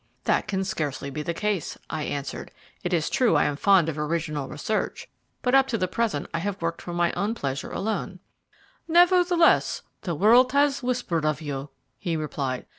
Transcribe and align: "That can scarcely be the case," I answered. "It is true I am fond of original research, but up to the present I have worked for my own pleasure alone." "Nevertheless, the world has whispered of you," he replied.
"That 0.23 0.47
can 0.47 0.63
scarcely 0.63 1.11
be 1.11 1.21
the 1.21 1.31
case," 1.35 1.77
I 1.87 2.01
answered. 2.05 2.49
"It 2.81 2.91
is 2.91 3.07
true 3.07 3.35
I 3.35 3.43
am 3.43 3.55
fond 3.55 3.87
of 3.87 3.99
original 3.99 4.47
research, 4.49 5.07
but 5.43 5.53
up 5.53 5.67
to 5.67 5.77
the 5.77 5.87
present 5.87 6.25
I 6.33 6.39
have 6.39 6.59
worked 6.59 6.81
for 6.81 6.91
my 6.91 7.11
own 7.11 7.35
pleasure 7.35 7.69
alone." 7.69 8.17
"Nevertheless, 8.87 9.83
the 10.01 10.15
world 10.15 10.53
has 10.53 10.81
whispered 10.81 11.23
of 11.23 11.39
you," 11.39 11.69
he 11.99 12.17
replied. 12.17 12.65